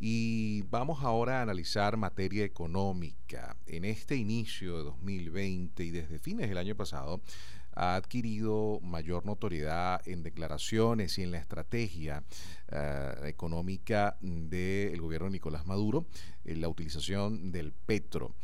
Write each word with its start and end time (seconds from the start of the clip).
Y 0.00 0.62
vamos 0.70 1.02
ahora 1.02 1.40
a 1.40 1.42
analizar 1.42 1.96
materia 1.96 2.44
económica. 2.44 3.56
En 3.66 3.84
este 3.84 4.14
inicio 4.14 4.78
de 4.78 4.84
2020 4.84 5.84
y 5.84 5.90
desde 5.90 6.20
fines 6.20 6.48
del 6.48 6.58
año 6.58 6.76
pasado, 6.76 7.20
ha 7.74 7.96
adquirido 7.96 8.80
mayor 8.80 9.26
notoriedad 9.26 10.00
en 10.06 10.22
declaraciones 10.22 11.18
y 11.18 11.22
en 11.22 11.32
la 11.32 11.38
estrategia 11.38 12.22
eh, 12.70 13.14
económica 13.24 14.16
del 14.20 15.00
gobierno 15.00 15.26
de 15.26 15.32
Nicolás 15.32 15.66
Maduro, 15.66 16.06
en 16.44 16.60
la 16.60 16.68
utilización 16.68 17.50
del 17.50 17.72
petro. 17.72 18.34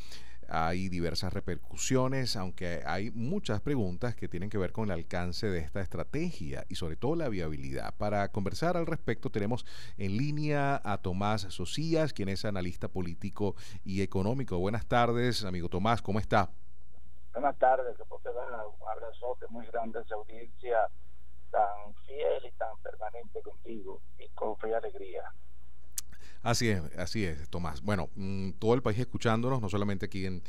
Hay 0.56 0.88
diversas 0.88 1.32
repercusiones, 1.32 2.36
aunque 2.36 2.84
hay 2.86 3.10
muchas 3.10 3.60
preguntas 3.60 4.14
que 4.14 4.28
tienen 4.28 4.50
que 4.50 4.58
ver 4.58 4.70
con 4.70 4.84
el 4.84 4.92
alcance 4.92 5.48
de 5.48 5.58
esta 5.58 5.80
estrategia 5.80 6.64
y 6.68 6.76
sobre 6.76 6.94
todo 6.94 7.16
la 7.16 7.28
viabilidad. 7.28 7.92
Para 7.96 8.30
conversar 8.30 8.76
al 8.76 8.86
respecto 8.86 9.30
tenemos 9.30 9.66
en 9.98 10.16
línea 10.16 10.80
a 10.84 10.98
Tomás 10.98 11.40
Socias, 11.42 12.12
quien 12.12 12.28
es 12.28 12.44
analista 12.44 12.86
político 12.86 13.56
y 13.84 14.02
económico. 14.02 14.56
Buenas 14.60 14.86
tardes, 14.86 15.44
amigo 15.44 15.68
Tomás, 15.68 16.00
¿cómo 16.00 16.20
está? 16.20 16.50
Buenas 17.32 17.58
tardes, 17.58 17.96
un 17.98 18.88
abrazote 18.88 19.46
muy 19.50 19.66
grande 19.66 20.00
esa 20.00 20.14
audiencia 20.14 20.78
tan 21.50 21.94
fiel 22.06 22.46
y 22.46 22.52
tan 22.52 22.76
permanente 22.80 23.42
contigo 23.42 24.00
y 24.20 24.28
con 24.28 24.56
fe 24.58 24.70
y 24.70 24.72
alegría. 24.72 25.24
Así 26.44 26.68
es, 26.68 26.82
así 26.98 27.24
es, 27.24 27.48
Tomás. 27.48 27.80
Bueno, 27.80 28.10
mm, 28.16 28.50
todo 28.58 28.74
el 28.74 28.82
país 28.82 28.98
escuchándonos, 28.98 29.62
no 29.62 29.70
solamente 29.70 30.04
aquí 30.04 30.26
en, 30.26 30.42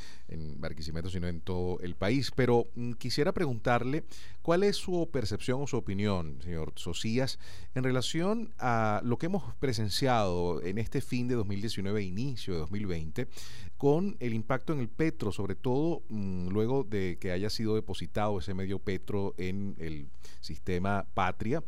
Barquisimeto, 0.59 1.09
sino 1.09 1.25
en 1.27 1.39
todo 1.39 1.79
el 1.79 1.95
país. 1.95 2.31
Pero 2.35 2.67
mm, 2.75 2.93
quisiera 2.93 3.31
preguntarle 3.31 4.03
cuál 4.45 4.61
es 4.61 4.75
su 4.75 5.09
percepción 5.11 5.63
o 5.63 5.65
su 5.65 5.75
opinión, 5.75 6.39
señor 6.43 6.73
Socias, 6.75 7.39
en 7.73 7.83
relación 7.83 8.53
a 8.59 9.01
lo 9.03 9.17
que 9.17 9.25
hemos 9.25 9.55
presenciado 9.55 10.61
en 10.61 10.77
este 10.77 11.01
fin 11.01 11.27
de 11.27 11.33
2019 11.33 11.99
e 11.99 12.03
inicio 12.03 12.53
de 12.53 12.59
2020, 12.59 13.27
con 13.79 14.15
el 14.19 14.35
impacto 14.35 14.71
en 14.73 14.81
el 14.81 14.87
petro, 14.87 15.31
sobre 15.31 15.55
todo 15.55 16.03
mm, 16.09 16.49
luego 16.49 16.83
de 16.83 17.17
que 17.19 17.31
haya 17.31 17.49
sido 17.49 17.73
depositado 17.73 18.37
ese 18.37 18.53
medio 18.53 18.77
petro 18.77 19.33
en 19.39 19.75
el 19.79 20.09
sistema 20.41 21.07
patria, 21.15 21.63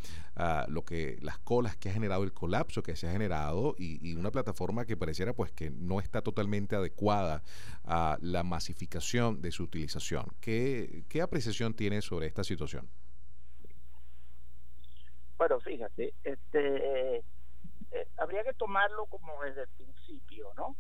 lo 0.68 0.86
que 0.86 1.18
las 1.22 1.40
colas 1.40 1.76
que 1.78 1.90
ha 1.90 1.94
generado 1.94 2.24
el 2.24 2.32
colapso 2.32 2.84
que 2.84 2.96
se 2.96 3.08
ha 3.08 3.12
generado 3.12 3.76
y, 3.80 4.14
una 4.14 4.30
plataforma 4.30 4.86
que 4.86 4.96
pareciera 4.96 5.34
pues 5.34 5.52
que 5.52 5.72
no 5.72 6.00
está 6.00 6.22
totalmente 6.22 6.76
adecuada 6.76 7.44
a 7.84 8.18
la 8.22 8.44
masificación 8.44 9.42
de 9.42 9.52
su 9.52 9.64
utilización. 9.64 10.28
¿Qué, 10.40 11.06
qué 11.08 11.24
apreciación 11.24 11.74
tiene 11.74 12.04
sobre 12.04 12.28
esta 12.28 12.44
situación? 12.44 12.67
Bueno, 15.38 15.60
fíjate, 15.60 16.14
este, 16.24 17.18
eh, 17.18 18.08
habría 18.18 18.44
que 18.44 18.54
tomarlo 18.54 19.06
como 19.06 19.42
desde 19.44 19.64
el 19.64 19.70
principio, 19.70 20.52
¿no? 20.56 20.76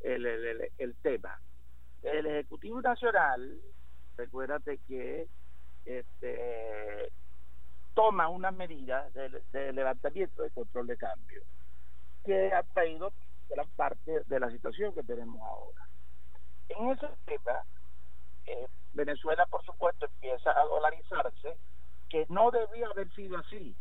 El, 0.00 0.26
el, 0.26 0.94
tema. 0.96 1.40
El 2.02 2.26
Ejecutivo 2.26 2.80
Nacional, 2.80 3.60
recuérdate 4.16 4.78
que 4.88 5.28
este, 5.84 7.10
toma 7.94 8.28
una 8.28 8.50
medida 8.50 9.08
de, 9.10 9.72
levantamiento 9.72 10.42
de 10.42 10.50
control 10.50 10.86
de 10.86 10.96
cambio 10.96 11.42
que 12.24 12.52
ha 12.52 12.62
traído 12.62 13.12
gran 13.48 13.68
parte 13.70 14.22
de 14.26 14.40
la 14.40 14.50
situación 14.50 14.94
que 14.94 15.02
tenemos 15.02 15.40
ahora. 15.42 15.88
En 16.68 16.90
ese 16.90 17.08
tema, 17.24 17.64
Venezuela, 19.08 19.46
por 19.46 19.64
supuesto, 19.64 20.04
empieza 20.04 20.50
a 20.50 20.64
dolarizarse, 20.64 21.56
que 22.10 22.26
no 22.28 22.50
debía 22.50 22.88
haber 22.88 23.10
sido 23.14 23.38
así. 23.38 23.74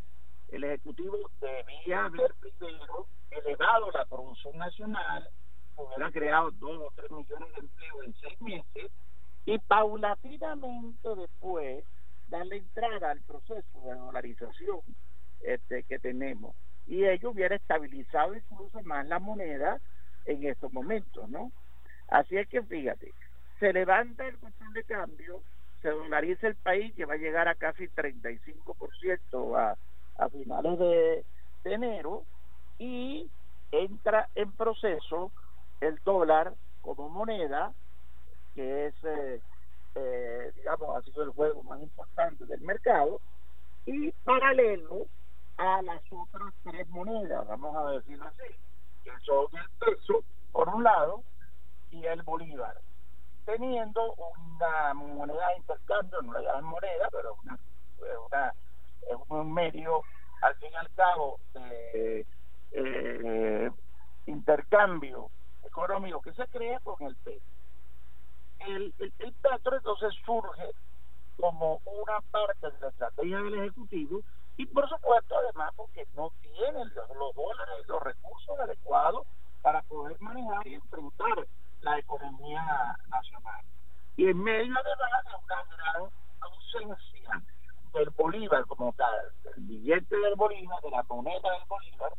El 0.47 0.64
Ejecutivo 0.64 1.17
debía 1.42 2.06
haber 2.06 2.33
primero 2.36 3.08
elevado 3.31 3.92
la 3.92 4.05
producción 4.05 4.58
nacional, 4.58 5.30
hubiera 5.75 6.09
creado 6.11 6.52
dos 6.52 6.80
o 6.80 6.94
tres 6.95 7.11
millones 7.11 7.53
de 7.55 7.59
empleos 7.59 8.05
en 8.05 8.14
seis 8.22 8.42
meses, 8.42 8.92
y 9.45 9.59
paulatinamente 9.59 11.16
después 11.16 11.83
darle 12.30 12.58
entrada 12.58 13.11
al 13.11 13.20
proceso 13.23 13.82
de 13.82 13.95
dolarización 13.95 14.80
este, 15.42 15.83
que 15.83 15.99
tenemos. 15.99 16.55
Y 16.86 17.04
ello 17.04 17.32
hubiera 17.32 17.58
estabilizado 17.58 18.33
incluso 18.33 18.82
más 18.83 19.05
la 19.08 19.20
moneda 19.20 19.82
en 20.26 20.45
estos 20.45 20.71
momentos, 20.71 21.27
¿no? 21.27 21.52
Así 22.08 22.37
es 22.37 22.48
que 22.48 22.61
fíjate, 22.64 23.14
se 23.60 23.73
levanta 23.73 24.28
el 24.28 24.38
control 24.38 24.73
de 24.73 24.84
cambio, 24.84 25.42
se 25.82 25.90
dolariza 25.90 26.48
el 26.48 26.56
país 26.56 26.94
que 26.95 27.06
va 27.06 27.16
a 27.16 27.18
llegar 27.18 27.48
a 27.48 27.56
casi 27.56 27.88
35% 27.88 29.58
a, 29.58 29.78
a 30.18 30.30
finales 30.30 30.80
de, 30.80 31.26
enero 31.66 32.23
y 32.80 33.30
entra 33.72 34.30
en 34.36 34.52
proceso 34.54 35.32
el 35.82 36.00
dólar 36.06 36.54
como 36.82 37.10
moneda, 37.10 37.73
que 38.56 38.88
es 38.88 38.96
eh, 39.04 39.42
eh, 39.96 40.52
digamos, 40.56 40.96
ha 40.96 41.02
sido 41.02 41.23
el 41.23 41.32
juego 41.32 41.64
más 41.64 41.82
importante 41.82 42.46
del 42.46 42.62
mercado, 42.62 43.20
y 43.86 44.12
paralelo 44.23 45.08
a 45.58 45.82
las 45.82 46.02
otras 46.12 46.54
tres 46.64 46.88
monedas, 46.90 47.48
vamos 47.48 47.76
a 47.76 47.92
decirlo 47.92 48.26
así, 48.26 48.54
que 49.04 49.12
son 49.26 49.48
el 49.54 49.70
peso, 49.80 50.23
por 50.52 50.70
un 50.70 50.84
lado, 50.84 51.23
y 51.92 52.06
el 52.06 52.22
bolívar, 52.23 52.80
teniendo 53.48 54.14
una 54.14 54.94
moneda 54.94 55.48
de 55.48 55.58
intercambio, 55.58 56.22
no 56.22 56.38
es 56.38 56.64
moneda, 56.64 57.08
pero 57.10 57.38
una, 57.44 57.58
una, 58.28 58.54
un 59.30 59.54
medio, 59.54 60.02
al 60.42 60.54
fin 60.56 60.70
y 60.70 60.76
al 60.76 60.94
cabo, 60.96 61.40
de 61.54 62.26
eh, 62.74 63.72
intercambio 64.26 65.30
económico 65.66 66.22
que 66.22 66.34
se 66.34 66.46
crea 66.48 66.82
con 66.82 67.02
el 67.08 67.16
peso. 67.16 67.46
El, 68.60 68.94
el, 69.00 69.34
Petro 69.34 69.78
entonces 69.78 70.14
surge 70.26 70.70
como 71.38 71.80
una 71.86 72.20
parte 72.30 72.70
de 72.70 72.80
la 72.82 72.90
estrategia 72.90 73.38
del 73.38 73.60
Ejecutivo 73.60 74.20
y 74.58 74.66
por 74.66 74.90
supuesto 74.90 75.36
además 75.38 75.72
porque 75.78 76.06
no 76.18 76.34
tiene 76.42 76.84
los, 76.84 77.10
los 77.16 77.34
dólares 77.34 77.76
y 77.82 77.88
los 77.88 78.04
recursos 78.04 78.60
adecuados 78.60 79.26
para 79.62 79.84
poder 79.84 80.20
manejar 80.20 80.68
y 80.68 80.74
enfrentar 80.74 81.48
la 81.82 81.99
economía 81.99 82.98
nacional. 83.10 83.65
Y 84.15 84.30
en 84.30 84.42
medio 84.42 84.73
de 84.73 84.73
una 84.73 85.64
gran 85.76 86.11
ausencia 86.42 87.43
del 87.93 88.10
Bolívar 88.11 88.65
como 88.65 88.93
tal, 88.93 89.32
del 89.43 89.64
billete 89.64 90.17
del 90.17 90.36
Bolívar, 90.36 90.82
de 90.82 90.89
la 90.92 91.04
moneda 91.04 91.52
del 91.52 91.67
Bolívar, 91.67 92.14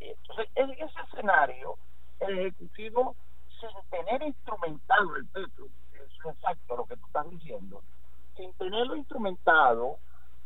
entonces 0.00 0.48
en 0.54 0.70
ese 0.70 1.00
escenario 1.08 1.76
el 2.20 2.38
Ejecutivo 2.38 3.16
sin 3.60 3.70
tener 3.90 4.22
instrumentado 4.22 5.16
el 5.16 5.26
petro, 5.26 5.66
es 5.94 6.34
exacto 6.34 6.76
lo 6.76 6.84
que 6.86 6.96
tú 6.96 7.06
estás 7.06 7.30
diciendo, 7.30 7.82
sin 8.36 8.52
tenerlo 8.54 8.96
instrumentado, 8.96 9.98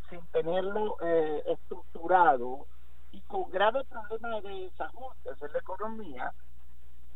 sin 0.08 0.24
tenerlo 0.28 0.96
eh, 1.00 1.42
estructurado 1.46 2.66
y 3.12 3.20
con 3.22 3.50
graves 3.50 3.86
problemas 3.88 4.42
de 4.42 4.50
desajustes 4.50 5.42
en 5.42 5.52
la 5.52 5.58
economía, 5.58 6.32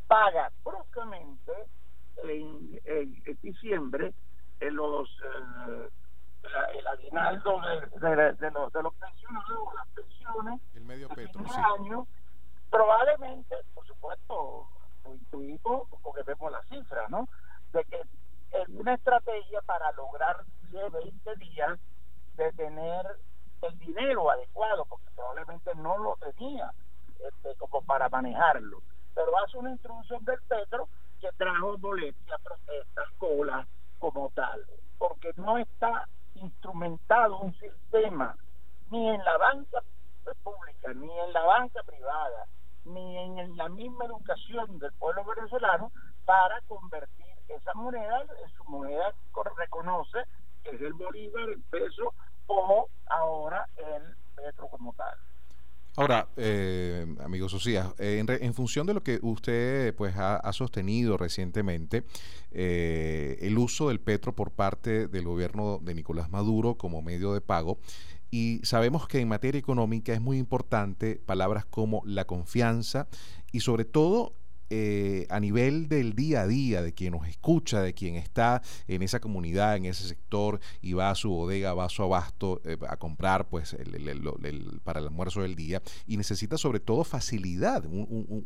paga 0.07 0.51
bruscamente 0.65 1.53
en, 2.25 3.23
diciembre 3.43 4.13
en 4.61 4.77
los 4.77 5.09
eh, 5.09 5.89
el 6.75 6.87
aguinaldo 6.87 7.61
de, 8.01 8.51
los, 8.51 8.73
de 8.73 8.83
los 8.83 8.95
pensionados, 8.95 9.75
las 9.75 9.89
pensiones, 9.89 10.61
el 10.75 10.85
medio 10.85 11.09
petro, 11.09 11.43
año, 11.79 12.07
probablemente, 12.71 13.57
por 13.75 13.87
supuesto, 13.87 14.69
lo 15.05 15.15
intuimos 15.15 15.89
porque 16.03 16.23
vemos 16.23 16.53
la 16.53 16.63
cifra, 16.65 17.09
¿no? 17.09 17.29
De 17.73 17.85
que 17.85 18.01
es 18.53 18.69
una 18.69 18.95
estrategia 18.95 19.61
para 19.63 19.91
lograr 19.93 20.45
10, 20.71 20.93
20 20.93 21.37
días 21.37 21.79
de 22.37 22.53
tener 22.53 23.07
el 23.63 23.79
dinero 23.79 24.31
adecuado, 24.31 24.85
porque 24.85 25.07
probablemente 25.15 25.75
no 25.77 25.97
lo 25.99 26.17
tenía 26.17 26.73
este, 27.19 27.55
como 27.57 27.83
para 27.83 28.09
manejarlo. 28.09 28.83
Pero 29.15 29.39
hace 29.39 29.57
una 29.59 29.71
introducción 29.71 30.25
del 30.25 30.41
petro 30.49 30.89
que 31.21 31.29
trajo 31.37 31.79
molestias, 31.79 32.41
protestas, 32.43 33.09
colas 33.19 33.67
como 33.99 34.31
tal, 34.31 34.65
porque 34.99 35.31
no 35.37 35.59
está 35.59 36.09
instrumentado 36.35 37.39
un 37.39 37.55
sistema 37.59 38.37
ni 38.91 39.09
en 39.09 39.25
la 39.25 39.39
banca 39.39 39.83
pública, 40.43 40.93
ni 40.95 41.19
en 41.19 41.33
la 41.33 41.45
banca 41.45 41.83
privada, 41.85 42.47
ni 42.85 43.19
en 43.19 43.57
la 43.57 43.69
misma 43.69 44.05
educación 44.05 44.79
del 44.79 44.93
pueblo 44.95 45.25
venezolano 45.25 45.91
para 46.25 46.61
convertir 46.63 47.25
esa 47.49 47.75
moneda 47.75 48.23
en 48.23 48.51
su 48.57 48.65
moneda 48.65 49.15
reconoce 49.57 50.19
que 50.63 50.71
es 50.71 50.81
el 50.81 50.93
bolívar, 50.95 51.49
el 51.49 51.63
peso 51.65 52.15
o 52.47 52.89
ahora 53.07 53.69
el 53.77 54.17
petro 54.35 54.69
como 54.69 54.93
tal. 54.95 55.17
Ahora, 55.97 56.29
eh, 56.37 57.07
amigo 57.21 57.49
Socias, 57.49 57.95
eh, 57.99 58.25
en, 58.27 58.55
función 58.55 58.85
de 58.85 58.95
lo 58.95 59.05
que 59.05 59.21
usted 59.23 59.95
pues 59.95 60.17
ha, 60.17 60.53
sostenido 60.53 61.17
recientemente, 61.17 62.03
eh, 62.51 63.39
el 63.43 63.57
uso 63.57 63.89
del 63.89 64.01
petro 64.01 64.35
por 64.35 64.51
parte 64.51 65.07
del 65.07 65.25
gobierno 65.25 65.79
de 65.81 65.95
Nicolás 65.95 66.31
Maduro 66.31 66.77
como 66.77 67.01
medio 67.01 67.33
de 67.33 67.41
pago, 67.41 67.79
Y 68.33 68.61
sabemos 68.65 69.07
que 69.07 69.21
en 69.21 69.29
materia 69.29 69.61
económica 69.61 70.13
es 70.13 70.21
muy 70.21 70.39
importante 70.39 71.23
palabras 71.25 71.65
como 71.65 72.03
la 72.05 72.25
confianza 72.25 73.07
y 73.53 73.61
sobre 73.61 73.85
todo 73.85 74.35
eh, 74.71 75.27
a 75.31 75.41
nivel 75.41 75.89
del 75.89 76.15
día 76.15 76.43
a 76.43 76.47
día, 76.47 76.83
de 76.83 76.93
quien 76.93 77.13
nos 77.13 77.27
escucha, 77.29 77.83
de 77.83 77.95
quien 77.95 78.17
está 78.17 78.63
en 78.89 79.03
esa 79.03 79.21
comunidad, 79.21 79.77
en 79.77 79.87
ese 79.87 80.07
sector 80.09 80.61
y 80.81 80.93
va 80.93 81.11
a 81.11 81.15
su 81.15 81.31
bodega, 81.31 81.75
va 81.75 81.87
a 81.87 81.89
su 81.89 82.03
abasto 82.03 82.61
eh, 82.65 82.77
a 82.89 82.97
comprar 82.97 83.49
pues 83.49 83.77
para 84.85 85.01
el 85.01 85.07
almuerzo 85.07 85.43
del 85.43 85.55
día 85.55 85.83
y 86.07 86.17
necesita 86.17 86.59
sobre 86.59 86.81
todo 86.81 87.05
facilidad, 87.05 87.85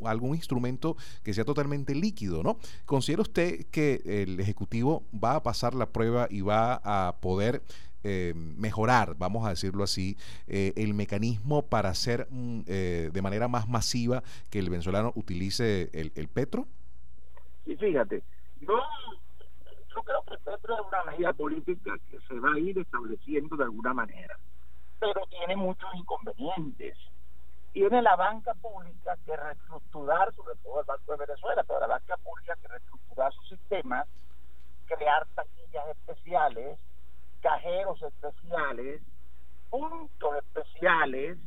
algún 0.04 0.34
instrumento 0.34 0.96
que 1.22 1.34
sea 1.34 1.44
totalmente 1.44 1.94
líquido, 1.94 2.42
¿no? 2.42 2.58
¿Considera 2.84 3.22
usted 3.22 3.66
que 3.70 4.02
el 4.04 4.40
Ejecutivo 4.40 5.04
va 5.12 5.36
a 5.36 5.42
pasar 5.42 5.74
la 5.74 5.86
prueba 5.86 6.28
y 6.30 6.40
va 6.40 6.80
a 6.84 7.16
poder 7.20 7.62
eh, 8.04 8.32
mejorar, 8.34 9.16
vamos 9.16 9.44
a 9.44 9.50
decirlo 9.50 9.82
así, 9.82 10.16
eh, 10.46 10.72
el 10.76 10.94
mecanismo 10.94 11.62
para 11.62 11.88
hacer 11.88 12.28
mm, 12.30 12.60
eh, 12.66 13.10
de 13.12 13.22
manera 13.22 13.48
más 13.48 13.68
masiva 13.68 14.22
que 14.50 14.60
el 14.60 14.70
venezolano 14.70 15.12
utilice 15.16 15.90
el, 15.92 16.28
petro? 16.28 16.66
Sí, 17.64 17.76
fíjate, 17.76 18.22
yo, 18.60 18.80
yo 19.94 20.02
creo 20.02 20.22
que 20.26 20.34
el 20.34 20.40
petro 20.40 20.74
es 20.74 20.80
una 20.86 21.04
medida 21.10 21.32
política 21.32 21.98
que 22.08 22.20
se 22.20 22.38
va 22.38 22.54
a 22.54 22.58
ir 22.58 22.78
estableciendo 22.78 23.56
de 23.56 23.64
alguna 23.64 23.92
manera, 23.92 24.38
pero 25.00 25.20
tiene 25.30 25.56
muchos 25.56 25.88
inconvenientes. 25.94 26.96
Tiene 27.72 28.00
la 28.00 28.16
banca 28.16 28.54
pública 28.54 29.16
que 29.26 29.36
reestructurar, 29.36 30.32
sobre 30.34 30.54
todo 30.62 30.80
el 30.80 30.86
Banco 30.86 31.12
de 31.12 31.26
Venezuela, 31.26 31.64
pero 31.66 31.80
la 31.80 31.86
banca 31.86 32.16
pública 32.16 32.56
que 32.62 32.68
reestructurar 32.68 33.32
sus 33.32 33.48
sistemas, 33.48 34.06
crear 34.86 35.26
taquillas 35.34 35.88
especiales, 35.88 36.78
cajeros 37.40 38.02
especiales, 38.02 39.02
puntos 39.70 40.36
especiales, 40.36 41.38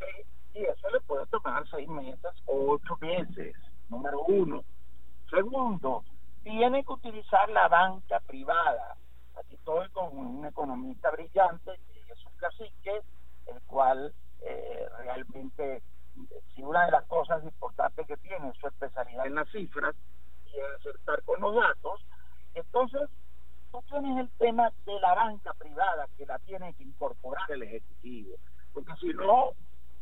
eh, 0.00 0.26
y 0.54 0.64
eso 0.64 0.90
le 0.90 1.00
puede 1.00 1.26
tomar 1.26 1.66
seis 1.68 1.88
meses 1.88 2.32
o 2.46 2.72
ocho 2.72 2.96
meses, 3.00 3.54
número 3.88 4.22
uno. 4.22 4.64
Segundo, 5.30 6.04
tiene 6.42 6.84
que 6.84 6.92
utilizar 6.92 7.48
la 7.50 7.68
banca 7.68 8.20
privada. 8.20 8.96
Aquí 9.36 9.54
estoy 9.54 9.88
con 9.90 10.16
un 10.16 10.44
economista 10.44 11.10
brillante, 11.10 11.72
que 12.06 12.12
es 12.12 12.26
un 12.26 12.32
cacique, 12.36 13.00
el 13.46 13.60
cual 13.62 14.12
eh, 14.42 14.88
realmente, 14.98 15.82
si 16.54 16.62
una 16.62 16.84
de 16.84 16.90
las 16.90 17.04
cosas 17.06 17.42
importantes 17.44 18.06
que 18.06 18.16
tiene 18.18 18.48
es 18.48 18.56
su 18.58 18.66
especialidad 18.66 19.26
en 19.26 19.36
las 19.36 19.48
cifras 19.50 19.94
y 20.52 20.58
en 20.58 20.74
acertar 20.78 21.22
con 21.22 21.40
los 21.40 21.54
datos, 21.54 22.04
entonces 22.54 23.08
tú 23.72 23.82
tienes 23.88 24.18
el 24.18 24.28
tema 24.38 24.70
de 24.84 25.00
la 25.00 25.14
banca 25.14 25.52
privada 25.54 26.06
que 26.16 26.26
la 26.26 26.38
tiene 26.40 26.74
que 26.74 26.84
incorporar 26.84 27.50
el 27.50 27.62
Ejecutivo, 27.62 28.36
porque 28.74 28.92
si 29.00 29.08
no 29.14 29.54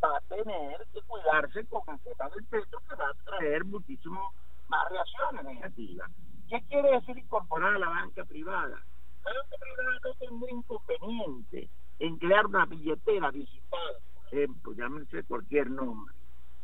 va 0.02 0.16
a 0.16 0.20
tener 0.22 0.86
que 0.92 1.00
cuidarse 1.02 1.64
con 1.66 1.82
el 1.88 2.00
tema 2.00 2.28
del 2.30 2.44
peso 2.46 2.82
que 2.88 2.94
va 2.96 3.08
a 3.08 3.24
traer 3.24 3.64
muchísimo 3.64 4.32
más 4.68 4.90
reacciones 4.90 5.44
negativas. 5.44 6.10
¿Qué 6.48 6.60
quiere 6.68 6.90
decir 6.90 7.16
incorporar 7.16 7.76
a 7.76 7.78
la 7.78 7.88
banca 7.88 8.24
privada? 8.24 8.82
La 9.24 9.32
banca 9.32 9.56
privada 9.60 9.98
no 10.04 10.14
tiene 10.14 10.50
inconveniente 10.50 11.70
en 12.00 12.16
crear 12.16 12.46
una 12.46 12.66
billetera 12.66 13.30
digital, 13.30 13.94
por 14.14 14.38
ejemplo, 14.38 14.72
llámense 14.72 15.22
cualquier 15.24 15.70
nombre, 15.70 16.14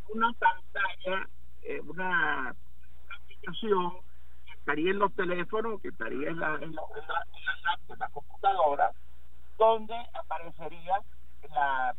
una 0.08 0.32
pantalla, 0.32 1.28
eh, 1.62 1.80
una 1.80 2.56
aplicación 3.10 4.05
estaría 4.66 4.90
en 4.90 4.98
los 4.98 5.14
teléfonos, 5.14 5.80
que 5.80 5.88
estaría 5.88 6.28
en 6.28 6.40
la, 6.40 6.58
computadora, 8.12 8.90
donde 9.56 9.94
aparecería 10.12 11.00
la, 11.54 11.94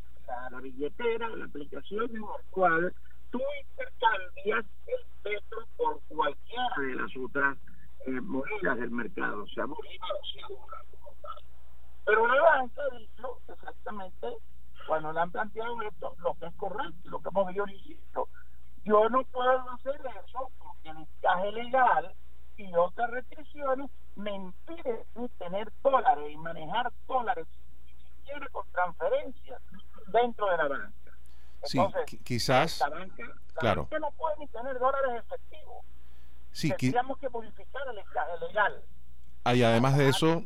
la, 0.51 0.59
billetera, 0.59 1.29
la 1.29 1.45
aplicación 1.45 2.09
en 2.13 2.21
la 2.21 2.27
cual 2.49 2.93
tú 3.31 3.39
intercambias 3.61 4.65
el 4.85 5.05
petro 5.23 5.59
por 5.77 6.01
cualquiera 6.09 6.73
de 6.77 6.95
las 6.95 7.11
otras 7.15 7.57
eh, 8.05 8.11
monedas 8.19 8.77
del 8.79 8.91
mercado, 8.91 9.47
sea 9.47 9.63
bolívar 9.63 10.11
o 10.11 10.25
sea 10.25 10.47
dólar. 10.49 10.85
Pero 12.03 12.27
la 12.27 12.41
banca 12.41 12.81
dicho 12.97 13.39
exactamente, 13.47 14.27
cuando 14.85 15.13
le 15.13 15.21
han 15.21 15.31
planteado 15.31 15.81
esto, 15.83 16.15
lo 16.17 16.33
que 16.33 16.47
es 16.47 16.53
correcto, 16.55 17.09
lo 17.09 17.21
que 17.21 17.29
hemos 17.29 17.47
visto. 17.65 18.27
Yo 18.83 19.07
no 19.07 19.23
puedo 19.23 19.69
hacer 19.71 20.01
eso 20.25 20.51
porque 20.59 20.89
el 20.89 20.97
encaje 20.97 21.51
legal 21.53 22.13
y 22.57 22.73
otras 22.73 23.11
restricciones 23.11 23.89
me 24.15 24.33
impiden 24.33 25.03
tener 25.37 25.71
dólares 25.83 26.25
y 26.31 26.37
manejar 26.37 26.91
dólares 27.07 27.45
siquiera 28.19 28.47
con 28.51 28.65
transferencias 28.71 29.61
dentro 30.11 30.49
de 30.49 30.57
la 30.57 30.67
banca. 30.67 31.11
Entonces, 31.61 32.01
sí, 32.07 32.17
quizás. 32.23 32.79
La 32.79 32.89
banca, 32.89 33.23
claro. 33.55 33.87
no 33.99 34.11
puede 34.11 34.37
ni 34.39 34.47
tener 34.47 34.79
dólares 34.79 35.23
efectivos. 35.25 35.85
Sí, 36.51 36.73
Tendríamos 36.77 37.17
que 37.19 37.29
modificar 37.29 37.83
el 37.89 38.47
legal. 38.47 38.83
Ah, 39.43 39.55
y 39.55 39.63
además 39.63 39.95
de 39.97 40.09
eso, 40.09 40.43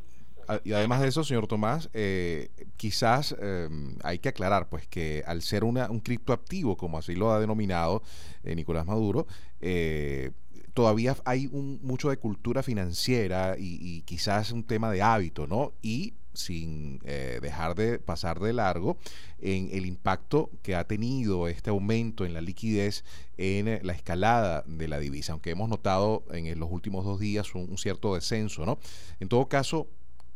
ah, 0.47 0.59
y 0.63 0.73
además 0.73 0.99
de 1.01 1.07
eso, 1.07 1.23
señor 1.23 1.47
Tomás, 1.47 1.89
eh, 1.93 2.49
quizás 2.75 3.35
em, 3.39 3.97
hay 4.03 4.19
que 4.19 4.29
aclarar 4.29 4.67
pues 4.67 4.87
que 4.87 5.23
al 5.25 5.41
ser 5.41 5.63
una, 5.63 5.89
un 5.89 6.01
criptoactivo, 6.01 6.75
como 6.75 6.97
así 6.97 7.15
lo 7.15 7.31
ha 7.31 7.39
denominado 7.39 8.03
eh, 8.43 8.55
Nicolás 8.55 8.85
Maduro, 8.85 9.25
eh, 9.61 10.31
todavía 10.73 11.15
hay 11.25 11.47
un, 11.51 11.79
mucho 11.83 12.09
de 12.09 12.18
cultura 12.18 12.63
financiera 12.63 13.56
y, 13.57 14.01
quizás 14.03 14.51
un 14.51 14.63
tema 14.63 14.91
de 14.91 15.01
hábito, 15.01 15.47
¿no? 15.47 15.73
Y 15.81 16.13
sin 16.33 17.01
eh, 17.03 17.39
dejar 17.41 17.75
de 17.75 18.00
pasar 18.00 18.39
de 18.39 18.53
largo 18.53 18.97
en 19.39 19.69
el 19.73 19.85
impacto 19.85 20.50
que 20.62 20.75
ha 20.75 20.85
tenido 20.85 21.50
este 21.50 21.71
aumento 21.71 22.25
en 22.25 22.33
la 22.33 22.39
liquidez 22.39 23.03
en 23.38 23.85
la 23.85 23.94
escalada 23.94 24.63
de 24.65 24.88
la 24.88 25.00
divisa, 25.00 25.33
aunque 25.33 25.50
hemos 25.50 25.68
notado 25.68 26.23
en 26.31 26.57
los 26.57 26.71
últimos 26.71 27.03
dos 27.03 27.19
días 27.19 27.53
un 27.53 27.77
cierto 27.77 28.15
descenso, 28.15 28.65
¿no? 28.65 28.79
En 29.19 29.27
todo 29.27 29.47
caso, 29.47 29.88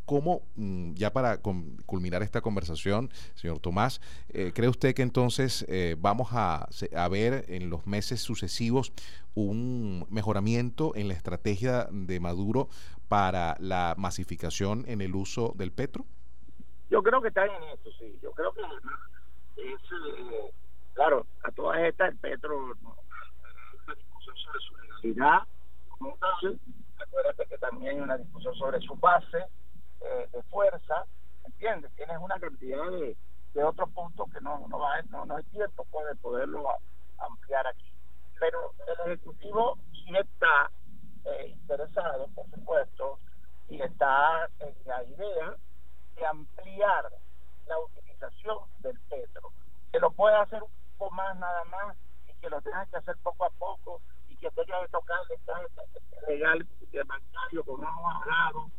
¿Cómo, 0.05 0.43
mm, 0.55 0.93
ya 0.93 1.11
para 1.11 1.41
culminar 1.41 2.21
esta 2.21 2.41
conversación, 2.41 3.09
señor 3.33 3.59
Tomás, 3.59 4.01
eh, 4.29 4.51
cree 4.53 4.69
usted 4.69 4.93
que 4.93 5.01
entonces 5.01 5.65
eh, 5.67 5.95
vamos 5.97 6.29
a, 6.31 6.67
ver 7.09 7.45
en 7.47 7.69
los 7.69 7.87
meses 7.87 8.21
sucesivos 8.21 8.93
un 9.33 10.05
mejoramiento 10.09 10.95
en 10.95 11.07
la 11.07 11.13
estrategia 11.13 11.87
de 11.91 12.19
Maduro 12.19 12.69
para 13.07 13.55
la 13.59 13.95
masificación 13.97 14.85
en 14.87 15.01
el 15.01 15.15
uso 15.15 15.53
del 15.55 15.71
petro? 15.71 16.05
Yo 16.89 17.01
creo 17.01 17.21
que 17.21 17.29
está 17.29 17.45
en 17.45 17.51
eso, 17.73 17.89
sí. 17.97 18.19
Yo 18.21 18.31
creo 18.31 18.53
que 18.53 18.61
es, 18.61 19.81
eh, 19.81 20.51
claro, 20.93 21.25
a 21.43 21.51
todas 21.51 21.79
estas 21.81 22.11
el 22.11 22.17
petro, 22.17 22.75
no, 22.81 22.95
una 23.85 23.95
discusión 23.95 24.35
sobre 24.37 24.59
su 24.59 24.77
legalidad, 24.77 25.39
como 25.89 26.17
tal, 26.17 26.59
acuérdate 26.99 27.45
que 27.47 27.57
también 27.57 27.95
hay 27.95 28.01
una 28.01 28.17
discusión 28.17 28.53
sobre 28.55 28.79
su 28.81 28.95
base, 28.95 29.45
eh, 30.05 30.29
de 30.31 30.43
fuerza, 30.43 31.05
¿entiendes? 31.45 31.91
Tienes 31.95 32.17
una 32.19 32.39
cantidad 32.39 32.89
de, 32.91 33.17
de 33.53 33.63
otros 33.63 33.89
puntos 33.89 34.31
que 34.31 34.39
no, 34.41 34.67
no, 34.67 34.79
va, 34.79 35.01
no, 35.09 35.25
no 35.25 35.35
hay 35.35 35.43
tiempo 35.45 35.85
pues, 35.91 36.05
de 36.07 36.15
poderlo 36.15 36.67
ampliar 37.17 37.65
aquí. 37.67 37.91
Pero 38.39 38.73
el 38.87 39.11
Ejecutivo 39.11 39.77
sí 39.91 40.15
está 40.15 40.69
eh, 41.25 41.47
interesado, 41.47 42.27
por 42.35 42.49
supuesto, 42.51 43.19
y 43.69 43.81
está 43.81 44.47
en 44.59 44.75
la 44.85 45.03
idea 45.03 45.55
de 46.15 46.25
ampliar 46.25 47.11
la 47.67 47.79
utilización 47.79 48.59
del 48.79 48.99
petro, 49.09 49.51
que 49.91 49.99
lo 49.99 50.11
pueda 50.11 50.41
hacer 50.41 50.61
un 50.61 50.69
poco 50.97 51.11
más 51.15 51.35
nada 51.37 51.63
más 51.65 51.97
y 52.29 52.33
que 52.39 52.49
lo 52.49 52.61
tenga 52.61 52.85
que 52.85 52.97
hacer 52.97 53.17
poco 53.23 53.45
a 53.45 53.49
poco 53.49 54.01
y 54.29 54.37
que 54.37 54.51
tenga 54.51 54.81
que 54.81 54.87
tocar 54.89 55.17
el 55.29 56.35
legal 56.35 56.67
de 56.91 57.03
bancario 57.03 57.63
como 57.63 57.83
hemos 57.83 58.15
hablado 58.15 58.69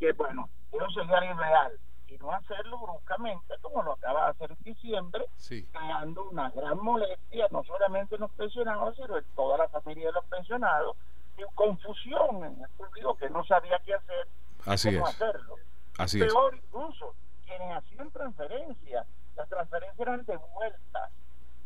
que 0.00 0.12
bueno, 0.12 0.48
eso 0.72 0.90
sería 0.90 1.30
irreal 1.30 1.78
y 2.08 2.18
no 2.18 2.32
hacerlo 2.32 2.78
bruscamente 2.78 3.54
como 3.62 3.82
lo 3.82 3.92
acaba 3.92 4.24
de 4.24 4.30
hacer 4.30 4.50
en 4.50 4.64
diciembre, 4.64 5.26
creando 5.72 6.28
una 6.28 6.50
gran 6.50 6.78
molestia 6.82 7.46
no 7.50 7.62
solamente 7.64 8.16
en 8.16 8.22
los 8.22 8.30
pensionados, 8.32 8.96
sino 8.96 9.16
en 9.16 9.24
toda 9.36 9.58
la 9.58 9.68
familia 9.68 10.06
de 10.06 10.12
los 10.12 10.24
pensionados, 10.24 10.96
y 11.38 11.42
confusión 11.54 12.44
en 12.44 12.60
el 12.62 12.68
público 12.70 13.14
que 13.16 13.30
no 13.30 13.44
sabía 13.44 13.78
qué 13.84 13.94
hacer, 13.94 14.28
Así 14.66 14.92
cómo 14.92 15.08
es. 15.08 15.14
hacerlo. 15.14 15.54
Así 15.98 16.18
Peor 16.18 16.54
incluso, 16.56 17.14
quienes 17.46 17.76
hacían 17.76 18.10
transferencias, 18.10 19.06
las 19.36 19.48
transferencias 19.48 20.00
eran 20.00 20.24
devueltas, 20.24 21.10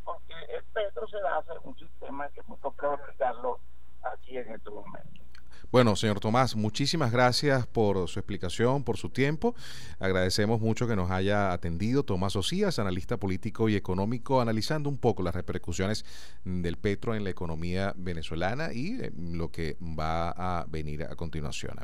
porque 0.05 0.35
el 0.51 0.63
petro 0.65 1.09
se 1.09 1.17
hace 1.19 1.53
un 1.63 1.77
sistema 1.79 2.29
que 2.29 2.41
es 2.41 2.49
muy 2.49 2.59
complejo 2.59 2.95
explicarlo 2.95 3.61
aquí 4.03 4.37
en 4.37 4.53
este 4.53 4.71
momento. 4.71 5.24
Bueno, 5.71 5.97
señor 5.97 6.21
Tomás, 6.21 6.55
muchísimas 6.55 7.11
gracias 7.11 7.67
por 7.67 8.09
su 8.09 8.21
explicación, 8.21 8.85
por 8.85 8.97
su 8.97 9.11
tiempo. 9.11 9.55
Agradecemos 9.99 10.61
mucho 10.61 10.87
que 10.87 10.95
nos 10.95 11.11
haya 11.11 11.53
atendido 11.53 12.05
Tomás 12.05 12.37
Osías, 12.37 12.79
analista 12.79 13.17
político 13.17 13.69
y 13.69 13.75
económico, 13.75 14.41
analizando 14.41 14.89
un 14.89 14.99
poco 14.99 15.23
las 15.23 15.35
repercusiones 15.35 16.05
del 16.45 16.77
petro 16.77 17.15
en 17.15 17.25
la 17.25 17.31
economía 17.31 17.93
venezolana 17.97 18.73
y 18.73 19.01
eh, 19.01 19.13
lo 19.17 19.51
que 19.51 19.77
va 19.81 20.31
a 20.31 20.67
venir 20.69 21.05
a 21.05 21.17
continuación. 21.17 21.77